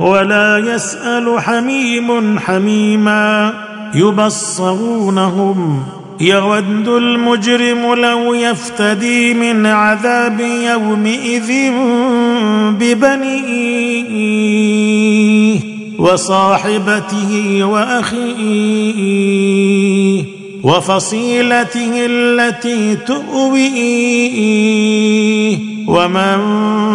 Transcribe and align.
ولا 0.00 0.58
يسأل 0.58 1.40
حميم 1.40 2.38
حميما 2.38 3.54
يبصرونهم 3.94 5.82
يود 6.20 6.88
المجرم 6.88 7.94
لو 7.94 8.34
يفتدي 8.34 9.34
من 9.34 9.66
عذاب 9.66 10.40
يومئذ 10.40 11.72
ببنيه 12.78 14.14
وصاحبته 15.98 17.64
وأخيه 17.64 19.14
وفصيلته 20.62 21.90
التي 21.94 22.96
تؤويه 22.96 24.34
ومن 25.86 26.38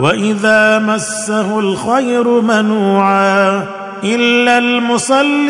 واذا 0.00 0.78
مسه 0.78 1.58
الخير 1.58 2.40
منوعا 2.40 3.64
الا 4.04 4.58
المصلين 4.58 5.48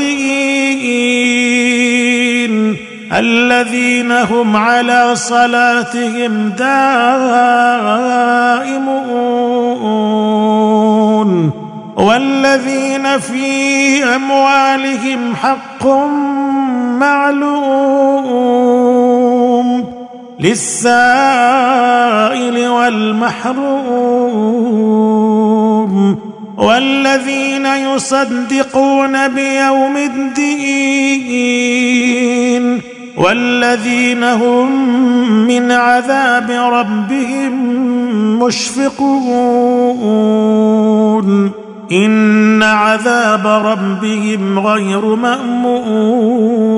الذين 3.12 4.12
هم 4.12 4.56
على 4.56 5.16
صلاتهم 5.16 6.48
دائمون 6.48 6.78
والذين 11.96 13.18
في 13.18 14.04
اموالهم 14.04 15.36
حق 15.36 15.86
معلوم 16.98 18.38
للسائل 20.40 21.38
والمحروم 22.68 23.78
والذين 26.56 27.66
يصدقون 27.66 29.28
بيوم 29.28 29.96
الدين 29.96 31.28
والذين 33.16 34.24
هم 34.24 34.88
من 35.46 35.72
عذاب 35.72 36.50
ربهم 36.50 37.52
مشفقون 38.42 39.68
إن 41.92 42.62
عذاب 42.62 43.46
ربهم 43.46 44.58
غير 44.58 45.14
مأمون 45.14 46.77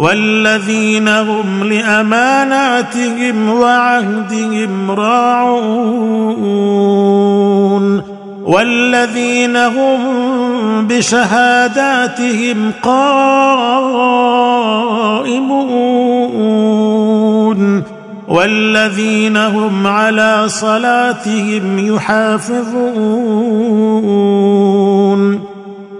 والذين 0.00 1.08
هم 1.08 1.64
لأماناتهم 1.64 3.50
وعهدهم 3.50 4.90
راعون 4.90 6.20
والذين 8.44 9.56
هم 9.56 10.00
بشهاداتهم 10.86 12.72
قائمون 12.82 13.10
والذين 18.28 19.36
هم 19.36 19.86
على 19.86 20.44
صلاتهم 20.48 21.94
يحافظون 21.94 23.10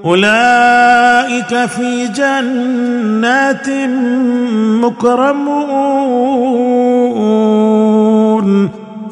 أولئك 0.04 1.66
في 1.66 2.08
جنات 2.16 3.68
مكرمون. 4.84 5.90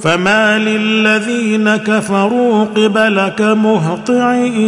فما 0.00 0.59
للذين 0.59 1.77
كفروا 1.77 2.65
قبلك 2.65 3.41
مهطعين. 3.41 4.59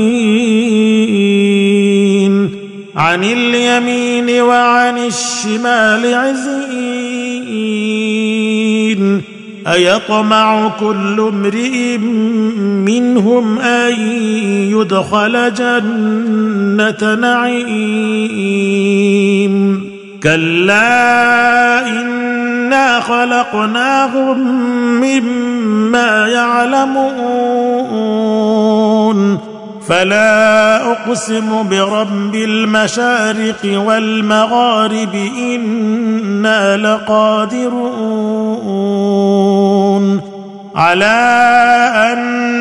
عن 2.97 3.25
اليمين 3.25 4.41
وعن 4.41 4.99
الشمال 4.99 6.15
عزين. 6.15 6.91
أيطمع 9.67 10.69
كل 10.81 11.21
امرئ 11.21 11.99
منهم 12.87 13.59
أن 13.59 13.93
يدخل 14.71 15.55
جنة 15.55 17.15
نعيم. 17.15 18.61
كلا 20.23 21.89
إنا 21.89 23.01
خلقناهم 23.01 24.39
مما 25.01 26.29
يعلمون. 26.29 27.61
فلا 29.89 30.93
أقسم 30.93 31.69
برب 31.69 32.35
المشارق 32.35 33.83
والمغارب 33.87 35.15
إنا 35.39 36.77
لقادرون. 36.77 39.10
على 40.75 41.41
أن 41.95 42.19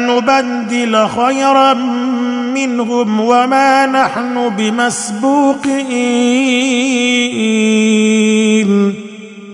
نبدل 0.07 1.07
خيرا 1.07 1.73
منهم 2.53 3.19
وما 3.21 3.85
نحن 3.85 4.49
بمسبوقين. 4.57 5.89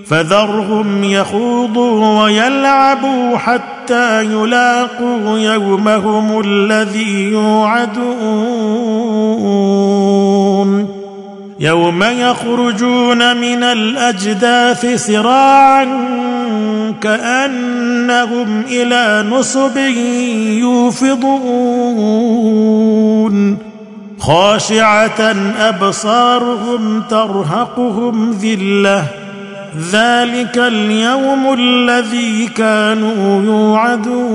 فذرهم 0.07 1.03
يخوضوا 1.03 2.23
ويلعبوا 2.23 3.37
حتى 3.37 4.23
يلاقوا 4.23 5.39
يومهم 5.39 6.41
الذي 6.45 7.31
يوعدون. 7.31 8.85
يوم 11.59 12.03
يخرجون 12.03 13.37
من 13.37 13.63
الأجداث 13.63 15.05
سراعا 15.07 15.85
كانهم 18.05 18.63
إلى 18.69 19.25
نصب 19.29 19.77
يوفضون 20.97 21.25
خاشعه 24.19 25.35
ابصارهم 25.59 27.01
ترهقهم 27.09 28.31
ذله 28.31 29.05
ذلك 29.91 30.57
اليوم 30.57 31.53
الذي 31.59 32.47
كانوا 32.47 33.43
يوعدون 33.43 34.25